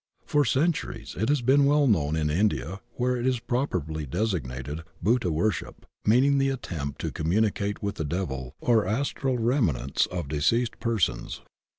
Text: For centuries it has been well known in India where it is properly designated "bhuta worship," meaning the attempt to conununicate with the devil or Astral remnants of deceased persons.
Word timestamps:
For 0.25 0.43
centuries 0.45 1.13
it 1.15 1.29
has 1.29 1.43
been 1.43 1.65
well 1.65 1.85
known 1.85 2.15
in 2.15 2.31
India 2.31 2.81
where 2.95 3.15
it 3.15 3.27
is 3.27 3.37
properly 3.39 4.07
designated 4.07 4.81
"bhuta 4.99 5.29
worship," 5.29 5.85
meaning 6.07 6.39
the 6.39 6.49
attempt 6.49 6.99
to 7.01 7.11
conununicate 7.11 7.83
with 7.83 7.97
the 7.97 8.03
devil 8.03 8.55
or 8.61 8.87
Astral 8.87 9.37
remnants 9.37 10.07
of 10.07 10.27
deceased 10.27 10.79
persons. 10.79 11.41